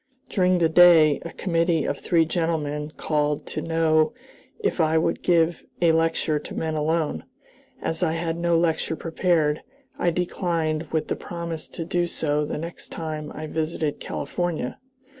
During 0.29 0.57
the 0.57 0.67
day 0.67 1.19
a 1.23 1.31
committee 1.31 1.85
of 1.85 1.99
three 1.99 2.25
gentlemen 2.25 2.89
called 2.97 3.45
to 3.45 3.61
know 3.61 4.13
if 4.57 4.81
I 4.81 4.97
would 4.97 5.21
give 5.21 5.63
a 5.79 5.91
lecture 5.91 6.39
to 6.39 6.55
men 6.55 6.73
alone. 6.73 7.23
As 7.83 8.01
I 8.01 8.13
had 8.13 8.35
no 8.35 8.57
lecture 8.57 8.95
prepared, 8.95 9.61
I 9.99 10.09
declined, 10.09 10.87
with 10.91 11.07
the 11.07 11.15
promise 11.15 11.67
to 11.67 11.85
do 11.85 12.07
so 12.07 12.45
the 12.45 12.57
next 12.57 12.89
time 12.89 13.31
I 13.35 13.45
visited 13.45 13.99
California. 13.99 14.79